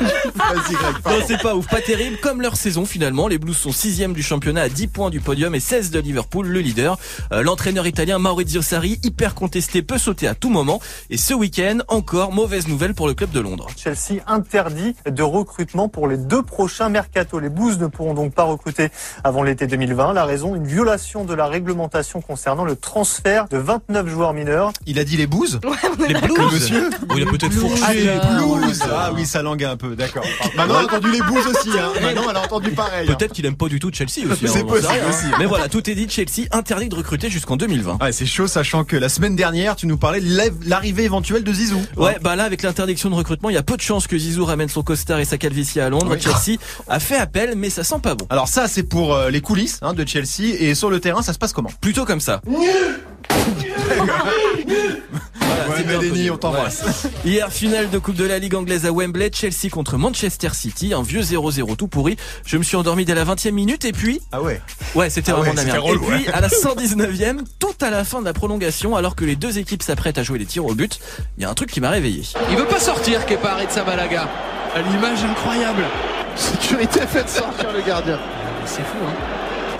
[0.00, 2.18] Non, c'est pas ouf, pas terrible.
[2.18, 5.54] Comme leur saison finalement, les Blues sont sixième du championnat à 10 points du podium
[5.54, 6.98] et 16 de Liverpool, le leader.
[7.32, 10.80] Euh, L'entraîneur italien Maurizio Sarri, hyper contesté, peut sauter à tout moment.
[11.10, 13.66] Et ce week-end, encore mauvaise nouvelle pour le club de Londres.
[13.76, 17.38] Chelsea interdit de recrutement pour les deux prochains mercato.
[17.40, 18.88] Les Blues ne pourront donc pas recruter
[19.24, 20.12] avant l'été 2020.
[20.12, 24.72] La raison, une violation de la réglementation concernant le transfert de 29 joueurs mineurs.
[24.86, 25.60] Il a dit les bouses
[26.06, 27.82] Les Blues monsieur Oh, il a peut-être fourché.
[27.86, 28.82] Ah, les blues.
[28.90, 30.24] Ah oui, ça langue un peu, d'accord.
[30.56, 31.92] Manon a entendu les bouses aussi, hein.
[32.02, 33.08] Manon, elle a entendu pareil.
[33.08, 33.14] hein.
[33.14, 34.48] Peut-être qu'il aime pas du tout Chelsea aussi.
[34.48, 35.26] C'est hein, possible aussi.
[35.38, 36.06] Mais voilà, tout est dit.
[36.08, 37.98] Chelsea interdit de recruter jusqu'en 2020.
[38.00, 41.52] Ouais, c'est chaud, sachant que la semaine dernière, tu nous parlais de l'arrivée éventuelle de
[41.52, 41.80] Zizou.
[41.96, 44.44] Ouais, bah là, avec l'interdiction de recrutement, il y a peu de chances que Zizou
[44.44, 46.08] ramène son costard et sa calvitie à Londres.
[46.10, 46.20] Oui.
[46.20, 48.26] Chelsea a fait appel, mais ça sent pas bon.
[48.30, 50.54] Alors ça, c'est pour euh, les coulisses hein, de Chelsea.
[50.58, 51.70] Et sur le terrain, ça se passe comment?
[51.80, 52.40] Plutôt comme ça.
[55.48, 56.82] Voilà, Ouais, Mélanie, on t'embrasse.
[57.04, 57.10] Ouais.
[57.24, 61.02] Hier, finale de Coupe de la Ligue anglaise à Wembley, Chelsea contre Manchester City, un
[61.02, 62.16] vieux 0-0 tout pourri.
[62.44, 64.20] Je me suis endormi dès la 20e minute et puis...
[64.32, 64.60] Ah ouais
[64.94, 68.04] Ouais, c'était Ah vraiment ouais, la relou, et puis, à la 119e, tout à la
[68.04, 70.74] fin de la prolongation, alors que les deux équipes s'apprêtent à jouer les tirs au
[70.74, 70.98] but,
[71.36, 72.22] il y a un truc qui m'a réveillé.
[72.50, 74.28] Il veut pas sortir Kepa Arrizabalaga.
[74.92, 75.82] L'image incroyable.
[76.36, 78.18] Sécurité fait sortir le gardien.
[78.64, 79.37] C'est fou hein.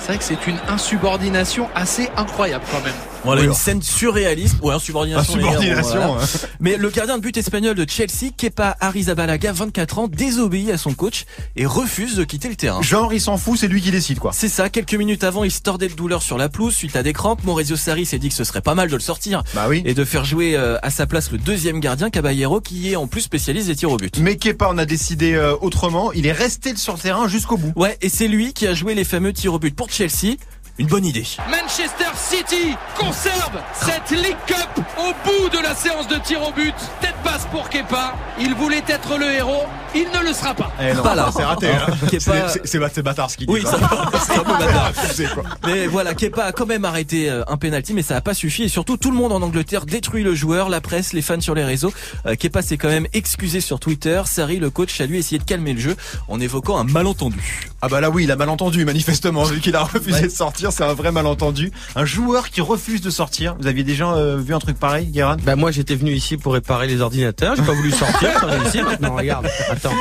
[0.08, 2.94] C'est vrai que c'est une insubordination assez incroyable quand même.
[3.24, 4.56] Voilà, Oui, une scène surréaliste.
[4.62, 5.36] Ouais, insubordination.
[5.36, 6.22] les gars, bon, Insubordination, voilà.
[6.22, 6.48] hein.
[6.60, 10.94] Mais le gardien de but espagnol de Chelsea, Kepa Arrizabalaga, 24 ans, désobéit à son
[10.94, 11.24] coach
[11.56, 12.80] et refuse de quitter le terrain.
[12.80, 14.30] Genre, il s'en fout, c'est lui qui décide, quoi.
[14.32, 17.02] C'est ça, quelques minutes avant, il se tordait de douleur sur la pelouse suite à
[17.02, 17.44] des crampes.
[17.44, 19.82] Maurizio Sarri s'est dit que ce serait pas mal de le sortir Bah oui.
[19.84, 23.08] et de faire jouer euh, à sa place le deuxième gardien, Caballero, qui est en
[23.08, 24.16] plus spécialiste des tirs au but.
[24.20, 26.12] Mais Kepa, on a décidé euh, autrement.
[26.12, 27.72] Il est resté sur le terrain jusqu'au bout.
[27.76, 30.38] Ouais, et c'est lui qui a joué les fameux tirs au but pour Chelsea.
[30.78, 31.24] Une bonne idée.
[31.50, 36.74] Manchester City conserve cette League Cup au bout de la séance de tir au but.
[37.00, 38.14] Tête basse pour Kepa.
[38.40, 39.64] Il voulait être le héros.
[39.94, 40.70] Il ne le sera pas.
[40.80, 41.30] Eh non, Pas là.
[41.34, 41.68] c'est raté.
[41.70, 41.86] hein.
[42.08, 43.52] Kepa- C'est- bâtard ce qu'il dit.
[43.52, 44.92] Oui, c'est un peu bâtard.
[45.66, 48.62] Mais voilà, Kepa a quand même arrêté euh, un penalty, mais ça n'a pas suffi.
[48.64, 51.54] Et surtout, tout le monde en Angleterre détruit le joueur, la presse, les fans sur
[51.54, 51.92] les réseaux.
[52.26, 54.22] Euh, Kepa s'est quand même excusé sur Twitter.
[54.26, 55.96] Sarri, le coach, a lui essayé de calmer le jeu
[56.28, 57.68] en évoquant un malentendu.
[57.80, 60.67] Ah bah là oui, il a mal entendu manifestement vu qu'il a refusé de sortir,
[60.70, 61.70] c'est un vrai malentendu.
[61.96, 63.56] Un joueur qui refuse de sortir.
[63.60, 65.36] Vous aviez déjà euh, vu un truc pareil, Guérin?
[65.44, 68.82] Bah moi j'étais venu ici pour réparer les ordinateurs, j'ai pas voulu sortir, ça réussi
[68.82, 69.46] maintenant, regarde.
[69.70, 69.92] Attends.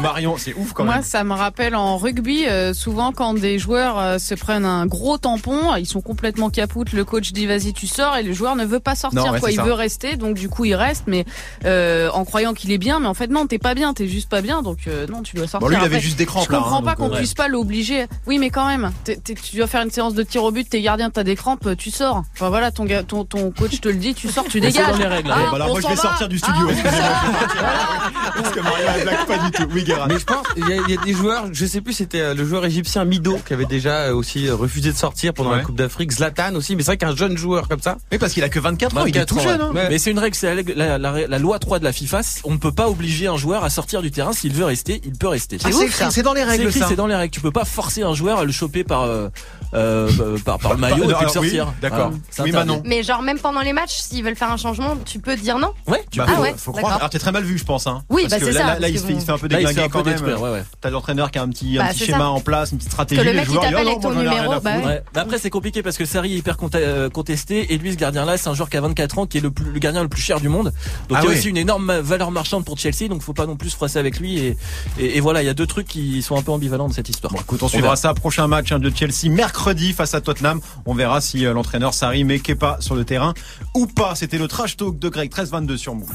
[0.00, 1.02] Marion, c'est ouf quand Moi, même.
[1.02, 5.18] ça me rappelle en rugby, euh, souvent quand des joueurs euh, se prennent un gros
[5.18, 8.64] tampon, ils sont complètement capoutes, le coach dit vas-y tu sors et le joueur ne
[8.64, 9.48] veut pas sortir, Non, ouais, quoi.
[9.48, 9.64] c'est Il ça.
[9.64, 11.24] veut rester, donc du coup il reste, mais
[11.64, 14.28] euh, en croyant qu'il est bien, mais en fait non, t'es pas bien, t'es juste
[14.28, 15.60] pas bien, donc euh, non, tu dois sortir.
[15.60, 17.16] Bon, lui, il avait Après, juste des crampes, Je là, comprends hein, pas qu'on euh,
[17.16, 18.06] puisse pas l'obliger.
[18.26, 21.10] Oui, mais quand même, tu dois faire une séance de tir au but, t'es gardien,
[21.10, 22.22] t'as des crampes, tu sors.
[22.34, 24.92] Enfin voilà, ton, ton, ton coach te le dit, tu sors, tu Mais c'est dégages.
[24.92, 25.38] dans les règles, Ah.
[25.38, 26.00] Bon, bah alors on moi je vais va.
[26.02, 28.32] sortir du studio, Ah.
[28.36, 28.60] Parce que
[28.96, 29.66] elle blague pas du tout.
[29.72, 30.06] Oui, Guérin.
[30.08, 32.20] Mais je pense, il y, a- il y a des joueurs, je sais plus, c'était
[32.20, 35.50] euh, le joueur égyptien Mido qui avait déjà euh, aussi euh, refusé de sortir pendant
[35.50, 35.58] Ouais.
[35.58, 37.96] la Coupe d'Afrique, Zlatan aussi, mais c'est vrai qu'un jeune joueur comme ça.
[38.12, 39.62] Oui, parce qu'il a que 24 ans, il est 24 tout jeune.
[39.62, 39.80] ouais.
[39.82, 39.86] hein.
[39.90, 42.20] Mais c'est une règle, c'est la, règle- la, la- la loi 3 de la FIFA.
[42.44, 44.32] On ne peut pas obliger un joueur à sortir du terrain.
[44.32, 45.58] S'il veut rester, il peut rester.
[45.64, 47.30] Ah, c'est écrit, c'est dans les règles c'est dans les règles.
[47.32, 49.28] Tu peux pas forcer un joueur à le choper par euh,
[49.74, 51.66] euh, par, par le maillot Bah, et puis le sortir.
[51.66, 52.12] oui, d'accord.
[52.30, 52.52] C'est Oui.
[52.52, 52.82] Manon.
[52.86, 55.72] Mais genre même pendant les matchs, s'ils veulent faire un changement, tu peux dire non
[55.86, 56.96] Ouais, tu Bah, Ah ouais, faut croire.
[56.96, 57.86] Alors t'es très mal vu, je pense.
[57.86, 58.02] Hein.
[58.08, 59.20] Oui, Parce bah, que c'est là, ça, Là, il, que se fait, il bon.
[59.20, 60.14] se fait un peu déglinguer un peu quand même.
[60.14, 60.64] détruire, ouais, ouais.
[60.80, 62.28] T'as l'entraîneur qui a un petit, un Bah, petit schéma ça.
[62.28, 63.22] en place, une petite Que stratégie.
[63.22, 64.70] le les mec, joueurs, t'appelle avec ton numéro, bah
[65.14, 68.36] Après c'est compliqué parce que Sarri est hyper euh, contesté et lui ce gardien là
[68.38, 70.22] c'est un joueur qui a 24 ans qui est le, plus, le gardien le plus
[70.22, 70.72] cher du monde.
[71.08, 73.46] Donc Ah il y a aussi une énorme valeur marchande pour Chelsea donc faut pas
[73.46, 74.56] non plus se froisser avec lui
[74.98, 77.32] et, voilà il y a deux trucs qui sont un peu ambivalents dans cette histoire.
[77.34, 78.14] Écoute, on suivra ça.
[78.14, 79.55] Prochain match hein, de Chelsea mercredi
[79.94, 80.60] face à Tottenham.
[80.86, 83.34] On verra si euh, l'entraîneur Sarri met Kepa sur le terrain
[83.74, 84.14] ou pas.
[84.14, 86.12] C'était le trash talk de Greg 1322 sur Move.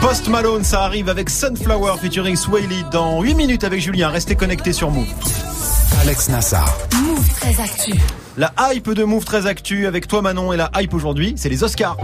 [0.00, 4.10] Post Malone, ça arrive avec Sunflower featuring Swaley dans 8 minutes avec Julien.
[4.10, 5.08] Restez connectés sur Move.
[6.02, 6.76] Alex Nassar.
[7.02, 7.94] Move très actu.
[8.36, 11.62] La hype de Move très actu avec toi Manon et la hype aujourd'hui, c'est les
[11.62, 11.96] Oscars.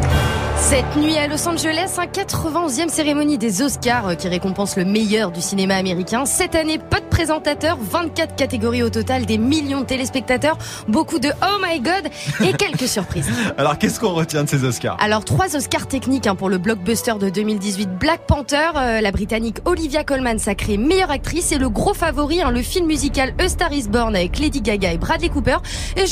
[0.56, 5.32] Cette nuit à Los Angeles, un 91e cérémonie des Oscars euh, qui récompense le meilleur
[5.32, 6.26] du cinéma américain.
[6.26, 11.30] Cette année, peu de présentateurs, 24 catégories au total, des millions de téléspectateurs, beaucoup de
[11.42, 12.10] Oh my God
[12.46, 13.28] et quelques surprises.
[13.56, 14.96] Alors qu'est-ce qu'on retient de ces Oscars?
[15.00, 19.56] Alors trois Oscars techniques hein, pour le blockbuster de 2018 Black Panther, euh, la Britannique
[19.64, 23.72] Olivia Colman sacrée meilleure actrice et le gros favori, hein, le film musical A Star
[23.72, 25.56] Is Born avec Lady Gaga et Bradley Cooper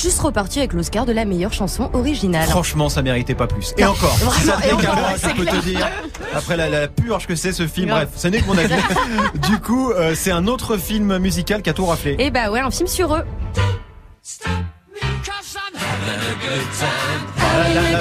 [0.08, 2.48] juste reparti avec l'Oscar de la meilleure chanson originale.
[2.48, 3.74] Franchement, ça méritait pas plus.
[3.76, 5.86] Et encore, vraiment, ça et encore, c'est peut te dire.
[6.34, 8.72] Après la, la purge que c'est ce film, bref, ce n'est que mon avis.
[9.50, 12.16] du coup, euh, c'est un autre film musical qui a tout raflé.
[12.18, 13.22] Et bah ouais, un film sur eux.
[17.58, 18.00] Là, là, là,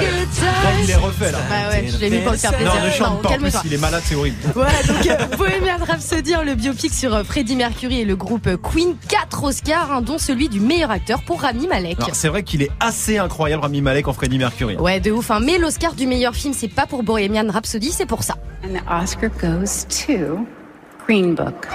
[0.80, 1.38] il les refait là.
[1.50, 2.74] Bah ouais, je l'ai mis pour le faire plaisir.
[2.74, 3.28] Non, ne chante pas.
[3.30, 4.36] En plus, il est malade, c'est horrible.
[4.54, 8.46] Voilà, donc euh, Bohemian Rhapsody, hein, le biopic sur euh, Freddie Mercury et le groupe
[8.46, 11.98] euh, Queen, 4 Oscars, hein, dont celui du meilleur acteur pour Rami Malek.
[12.12, 14.76] C'est vrai qu'il est assez incroyable, Rami Malek en Freddie Mercury.
[14.76, 15.40] Ouais, de ouf, hein.
[15.40, 18.36] mais l'Oscar du meilleur film, c'est pas pour Bohemian Rhapsody, c'est pour ça.
[18.64, 20.46] And the Oscar goes to
[21.06, 21.66] Green Book.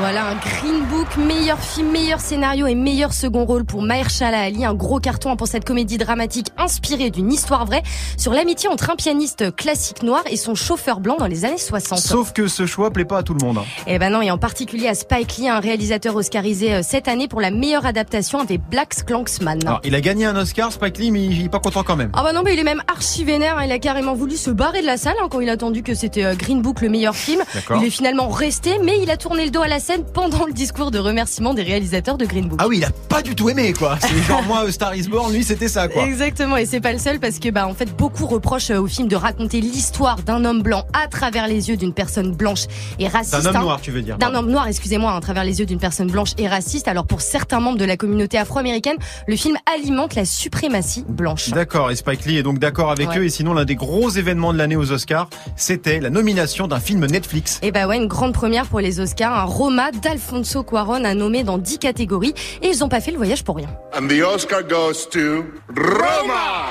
[0.00, 4.64] Voilà, un Green Book, meilleur film, meilleur scénario et meilleur second rôle pour Mahershala Ali,
[4.64, 7.82] un gros carton pour cette comédie dramatique inspirée d'une histoire vraie
[8.16, 11.98] sur l'amitié entre un pianiste classique noir et son chauffeur blanc dans les années 60.
[12.00, 13.58] Sauf que ce choix plaît pas à tout le monde.
[13.58, 13.64] hein.
[13.86, 17.28] Eh ben non, et en particulier à Spike Lee, un réalisateur oscarisé euh, cette année
[17.28, 19.60] pour la meilleure adaptation avec Black Klanksman.
[19.64, 22.10] Alors, il a gagné un Oscar, Spike Lee, mais il est pas content quand même.
[22.14, 23.58] Ah bah non, mais il est même archi vénère.
[23.58, 23.64] hein.
[23.64, 25.94] Il a carrément voulu se barrer de la salle hein, quand il a entendu que
[25.94, 27.42] c'était euh, Green Book le meilleur film.
[27.76, 30.52] Il est finalement resté, mais il a tourné le dos à la scène pendant le
[30.52, 32.58] discours de remerciement des réalisateurs de Green Book.
[32.62, 33.98] Ah oui, il a pas du tout aimé quoi.
[34.00, 36.04] C'est genre moi, Star is Born, lui c'était ça quoi.
[36.06, 38.86] Exactement, et c'est pas le seul parce que bah en fait beaucoup reprochent euh, au
[38.86, 42.62] film de raconter l'histoire d'un homme blanc à travers les yeux d'une personne blanche
[42.98, 43.42] et raciste.
[43.42, 43.60] D'un homme hein.
[43.60, 44.16] noir, tu veux dire.
[44.16, 46.88] D'un homme noir, excusez-moi, à travers les yeux d'une personne blanche et raciste.
[46.88, 48.96] Alors pour certains membres de la communauté afro-américaine,
[49.28, 51.50] le film alimente la suprématie blanche.
[51.50, 53.18] D'accord, et Spike Lee est donc d'accord avec Ouais.
[53.18, 53.24] eux.
[53.24, 57.04] Et sinon, l'un des gros événements de l'année aux Oscars, c'était la nomination d'un film
[57.04, 57.58] Netflix.
[57.62, 59.38] Et bah ouais, une grande première pour les Oscars.
[59.38, 62.32] Un Roma d'Alfonso Cuaron a nommé dans 10 catégories
[62.62, 63.66] et ils ont pas fait le voyage pour rien.
[63.92, 66.68] And the Oscar goes to Roma.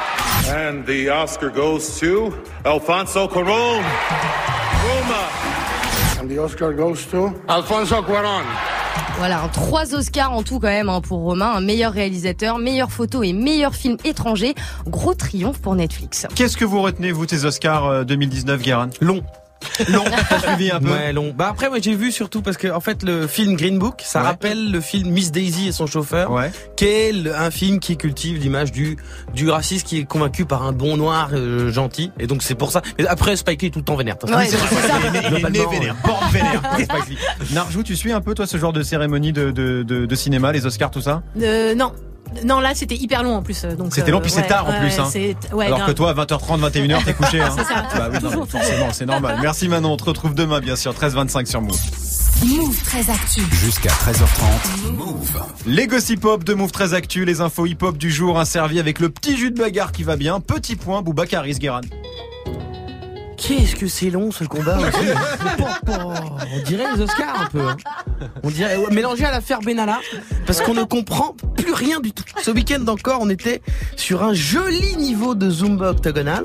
[0.48, 3.82] And the Oscar goes to Alfonso Cuarón.
[4.86, 5.28] Roma.
[6.22, 8.44] And the Oscar goes to Alfonso Cuarón.
[9.18, 13.22] Voilà, trois Oscars en tout quand même hein, pour Romain, un meilleur réalisateur, meilleure photo
[13.22, 14.56] et meilleur film étranger.
[14.88, 16.26] Gros triomphe pour Netflix.
[16.36, 18.90] Qu'est-ce que vous retenez, vous, de ces Oscars euh, 2019, Guérin?
[19.02, 19.22] Long.
[19.90, 21.34] Long, t'as suivi un peu Ouais, long.
[21.36, 24.22] Bah après, moi j'ai vu surtout parce que en fait le film Green Book, ça
[24.22, 24.28] Ouais.
[24.28, 26.52] rappelle le film Miss Daisy et son chauffeur, Ouais.
[26.76, 28.98] qui est le- un film qui cultive l'image du
[29.34, 32.12] du raciste qui est convaincu par un bon noir euh, gentil.
[32.20, 32.82] Et donc c'est pour ça.
[32.98, 34.16] Mais après Spike Lee est tout le temps vénère.
[34.16, 34.66] de toute Oui, façon.
[34.70, 36.62] c'est il est vénère, euh, vénère.
[36.74, 37.18] Spike Lee.
[37.54, 40.52] Narjou, tu suis un peu toi ce genre de cérémonie de, de, de, de cinéma,
[40.52, 41.24] les Oscars, tout ça?
[41.42, 41.92] Euh, non.
[42.46, 43.64] Non, là, c'était hyper long en plus.
[43.64, 45.00] euh, donc, C'était long, puis c'est ouais, tard en ouais, plus.
[45.00, 45.08] Hein.
[45.10, 45.90] c'est- ouais, Alors grave.
[45.90, 47.40] que toi, à 20h30, 21h, t'es couché.
[47.44, 47.50] Hein.
[47.56, 47.84] C'est ça.
[47.96, 49.38] Bah oui, non, forcément, c'est normal.
[49.42, 51.80] Merci Manon, on te retrouve demain, bien sûr, 13h25 sur Move.
[52.46, 53.42] Move très actu.
[53.64, 54.92] Jusqu'à 13h30.
[54.98, 55.42] Move.
[55.66, 58.80] Les gossip hop de Move très actu, les infos hip hop du jour, un servi
[58.80, 60.40] avec le petit jus de bagarre qui va bien.
[60.40, 61.82] Petit point, Boubacaris Guéran.
[63.48, 65.08] Qu'est-ce que c'est long ce combat aussi
[65.88, 67.62] On dirait les Oscars un peu.
[67.68, 67.78] hein.
[68.44, 70.00] On dirait ouais, mélangé à l'affaire Benalla
[70.46, 72.24] parce qu'on ne comprend plus rien du tout.
[72.42, 73.62] Ce week-end encore, on était
[73.96, 76.44] sur un joli niveau de Zumba octogonal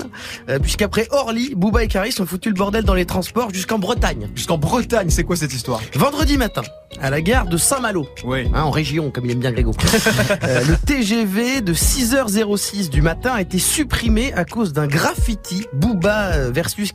[0.49, 4.29] euh, puisqu'après Orly, Booba et Caris ont foutu le bordel dans les transports jusqu'en Bretagne.
[4.35, 5.81] Jusqu'en Bretagne, c'est quoi cette histoire?
[5.95, 6.63] Vendredi matin,
[7.01, 8.49] à la gare de Saint-Malo, Oui.
[8.53, 9.71] hein, en région, comme il aime bien Grégo.
[10.43, 16.31] Euh, le TGV de 6h06 du matin a été supprimé à cause d'un graffiti Booba
[16.33, 16.88] euh, versus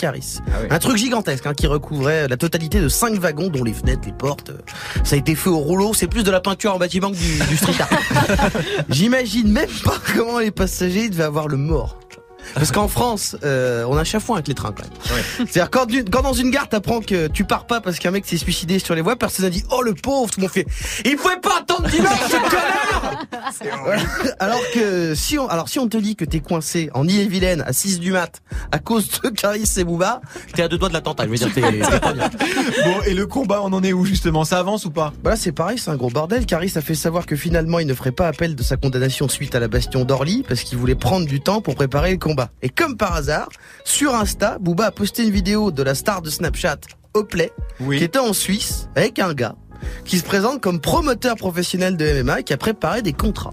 [0.49, 0.69] Ah oui.
[0.71, 4.13] Un truc gigantesque hein, qui recouvrait la totalité de cinq wagons, dont les fenêtres, les
[4.13, 4.53] portes.
[5.05, 5.95] Ça a été fait au rouleau.
[5.95, 8.51] C'est plus de la peinture en bâtiment que du, du street art.
[8.89, 11.99] J'imagine même pas comment les passagers devaient avoir le mort.
[12.55, 15.47] Parce qu'en France, euh, on a chafouin avec les trains quand même.
[15.49, 18.37] C'est-à-dire quand, quand dans une gare t'apprends que tu pars pas parce qu'un mec s'est
[18.37, 20.67] suicidé sur les voies, personne n'a dit oh le pauvre, tout le monde fait
[21.05, 23.27] il pouvait pas attendre 10 heures ce connard
[23.85, 24.03] Voilà.
[24.39, 27.73] Alors que si on alors si on te dit que t'es coincé en Ille-et-Vilaine à
[27.73, 30.21] 6 du mat à cause de Caris et Bouba,
[30.55, 31.25] t'es à deux doigts de l'attentat.
[31.25, 31.63] Je veux dire t'es.
[31.63, 34.45] Bon, et le combat, on en est où justement?
[34.45, 35.13] Ça avance ou pas?
[35.23, 36.47] Voilà, c'est pareil, c'est un gros bordel.
[36.47, 39.55] Caris a fait savoir que finalement, il ne ferait pas appel de sa condamnation suite
[39.55, 42.34] à la bastion d'Orly parce qu'il voulait prendre du temps pour préparer le combat.
[42.63, 43.49] Et comme par hasard,
[43.85, 46.79] sur Insta, Booba a posté une vidéo de la star de Snapchat,
[47.15, 47.99] Oplay, Oui.
[47.99, 49.55] qui était en Suisse avec un gars
[50.05, 53.53] qui se présente comme promoteur professionnel de MMA et qui a préparé des contrats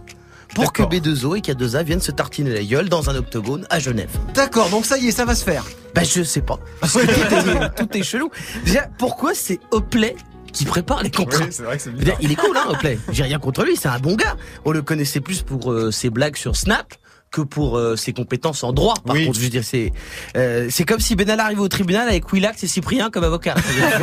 [0.55, 0.99] pour que D'accord.
[1.13, 4.09] B2O et K2A viennent se tartiner la gueule dans un octogone à Genève.
[4.33, 5.65] D'accord, donc ça y est, ça va se faire.
[5.95, 6.59] Bah je sais pas.
[6.79, 8.29] Parce que tout, est, tout est chelou.
[8.65, 10.15] Déjà, pourquoi c'est Oplay
[10.51, 11.45] qui prépare les contrats?
[11.51, 11.91] C'est vrai que c'est
[12.21, 12.99] il est cool, hein, Oplay.
[13.11, 14.35] J'ai rien contre lui, c'est un bon gars.
[14.65, 16.93] On le connaissait plus pour euh, ses blagues sur Snap
[17.31, 18.93] que pour euh, ses compétences en droit.
[19.05, 19.25] Par Oui.
[19.25, 19.93] contre, je veux dire, c'est
[20.35, 23.55] euh, c'est comme si Benalla arrivait au tribunal avec Willax et Cyprien comme avocat.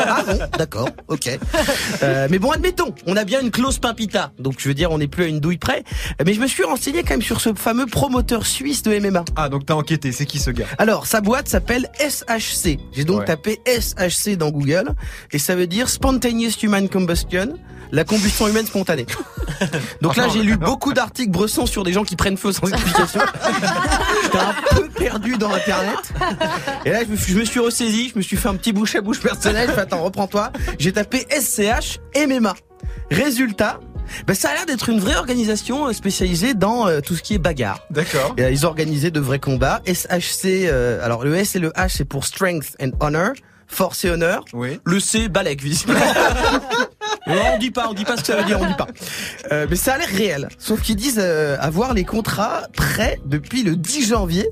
[0.06, 1.38] ah bon, d'accord, ok.
[2.02, 4.98] Euh, mais bon, admettons, on a bien une clause Pimpita, donc je veux dire, on
[4.98, 5.84] n'est plus à une douille près.
[6.24, 9.24] Mais je me suis renseigné quand même sur ce fameux promoteur suisse de MMA.
[9.36, 10.66] Ah, donc t'as enquêté, c'est qui ce gars?
[10.78, 12.78] Alors, sa boîte s'appelle SHC.
[12.92, 13.24] J'ai donc Ouais.
[13.26, 14.94] tapé SHC dans Google
[15.32, 17.58] et ça veut dire Spontaneous Human Combustion,
[17.92, 19.06] la combustion humaine spontanée.
[20.02, 23.17] Donc là, j'ai lu beaucoup d'articles bressons sur des gens qui prennent feu sans explication.
[24.22, 25.98] J'étais un peu perdu dans Internet.
[26.84, 29.20] Et là, je me, suis- ressaisi, je me suis fait un petit bouche à bouche
[29.20, 29.68] personnel.
[29.68, 30.52] Je fais, attends, reprends-toi.
[30.78, 32.54] J'ai tapé SCH MMA.
[33.10, 33.80] Résultat,
[34.26, 37.34] ben, ça a l'air d'être une vraie organisation euh, spécialisée dans euh, tout ce qui
[37.34, 37.80] est bagarre.
[37.90, 38.34] D'accord.
[38.38, 39.82] Euh, ils organisaient de vrais combats.
[39.86, 43.32] SHC, euh, alors le S et le H c'est pour Strength and Honor,
[43.66, 44.44] force et honneur.
[44.52, 44.80] Oui.
[44.84, 46.00] Le C, Balek, visiblement.
[47.26, 48.86] On dit pas, on dit pas ce que ça veut dire, on dit pas.
[49.52, 50.48] Euh, mais ça a l'air réel.
[50.58, 54.48] Sauf qu'ils disent euh, avoir les contrats prêts depuis le 10 janvier.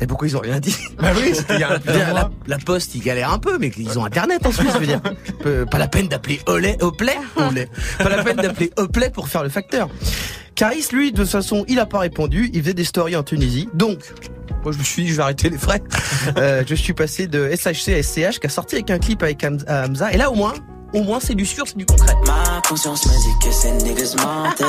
[0.00, 0.76] Et pourquoi ils ont rien dit?
[0.98, 3.70] Bah oui, c'était il y a un la, la poste, ils galèrent un peu, mais
[3.76, 5.00] ils ont internet en Suisse, je veux dire.
[5.40, 7.68] Peu- Pas la peine d'appeler Olay, Oplay, Olay.
[7.98, 9.88] Pas la peine d'appeler Oplay pour faire le facteur.
[10.56, 12.50] Caris, lui, de toute façon, il a pas répondu.
[12.54, 13.68] Il faisait des stories en Tunisie.
[13.74, 14.00] Donc,
[14.64, 15.82] moi, je me suis dit, je vais arrêter les frais.
[16.38, 19.44] Euh, je suis passé de SHC à SCH, qui a sorti avec un clip avec
[19.44, 20.12] Ham- Hamza.
[20.12, 20.54] Et là, au moins,
[20.94, 22.14] au moins, c'est du sûr, c'est du concret.
[22.26, 24.64] Ma conscience me dit que ces niggas mentaient.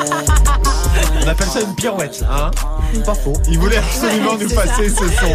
[1.24, 2.52] On appelle ça une pirouette, hein
[3.06, 3.34] Pas faux.
[3.50, 5.34] Il voulait absolument nous passer ce son.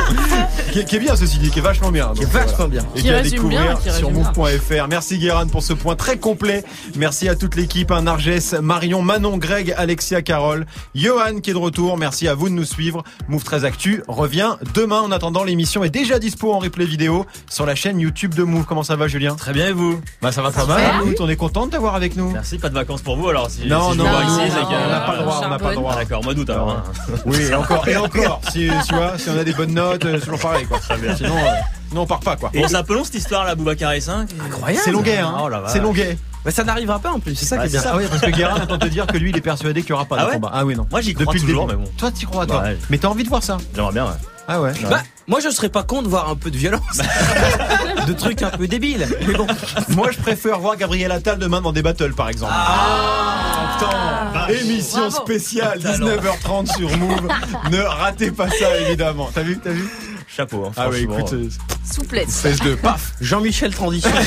[0.72, 2.12] Qui est, qui est bien ceci dit, qui est vachement bien.
[2.14, 2.68] Qui est Donc, vachement voilà.
[2.68, 2.82] bien.
[2.94, 4.88] Et Qui qui à découvrir bien, qui sur move.fr.
[4.88, 6.64] Merci Guérin pour ce point très complet.
[6.96, 11.58] Merci à toute l'équipe, hein, Narges, Marion, Manon, Greg, Alexia, Carole, Johan qui est de
[11.58, 11.96] retour.
[11.98, 13.02] Merci à vous de nous suivre.
[13.28, 15.00] Move 13 Actu revient demain.
[15.00, 18.64] En attendant, l'émission est déjà dispo en replay vidéo sur la chaîne YouTube de Move.
[18.64, 19.34] Comment ça va Julien?
[19.36, 20.00] Très bien et vous?
[20.22, 22.30] Bah ça va très va écoute, On est content de t'avoir avec nous.
[22.30, 24.90] Merci, pas de vacances pour vous alors si, Non, si non, non, ici, non, on
[24.90, 25.92] n'a pas le droit, on n'a pas le droit.
[25.94, 26.70] Ah, D'accord, mois d'août alors.
[26.70, 26.82] hein.
[27.26, 28.40] Oui, et encore, et encore.
[28.50, 30.78] Si, tu vois, si on a des bonnes notes, euh, c'est toujours pareil, quoi.
[31.16, 31.50] Sinon, euh,
[31.88, 32.50] sinon on part pas, quoi.
[32.54, 34.28] Bon, c'est un peu long cette histoire là, Boubacar et 5.
[34.46, 34.82] Incroyable.
[34.84, 35.34] C'est longuet, hein.
[35.42, 36.16] Oh c'est longuet.
[36.44, 37.82] Mais ça n'arrivera pas en plus, c'est ça qui est bien.
[37.82, 37.90] ça.
[37.92, 39.92] Ah oui, parce que Guérin attend de dire que lui, il est persuadé qu'il y
[39.92, 40.50] aura pas Ah de ouais combat.
[40.54, 40.86] Ah oui, non.
[40.90, 41.84] Moi j'y crois Depuis toujours, mais bon.
[41.98, 42.62] Toi, t'y crois, toi.
[42.62, 42.78] Ouais.
[42.88, 44.12] Mais t'as envie de voir ça J'aimerais bien, ouais.
[44.48, 44.72] Ah ouais.
[44.88, 46.98] Bah, moi je serais pas con de voir un peu de violence,
[48.06, 49.06] de trucs un peu débiles.
[49.26, 49.46] Mais bon,
[49.90, 52.52] Moi, je préfère voir Gabriel Attal demain dans des battles, par exemple.
[52.54, 55.16] Ah, putain Émission Bravo.
[55.24, 56.06] spéciale, Talent.
[56.08, 57.28] 19h30 sur Move.
[57.70, 59.30] ne ratez pas ça, évidemment.
[59.32, 59.88] T'as vu, t'as vu?
[60.28, 60.64] Chapeau.
[60.66, 61.18] hein, Ah franchement.
[61.18, 61.48] écoute, euh,
[61.90, 62.28] Souplesse.
[62.28, 63.12] espèce de paf.
[63.20, 64.10] Jean-Michel Transition.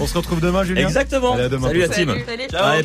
[0.00, 0.86] On se retrouve demain, Julien?
[0.86, 1.34] Exactement.
[1.34, 1.68] Allez, à demain.
[1.68, 2.08] Salut la team.
[2.08, 2.24] Salut.
[2.26, 2.82] Allez,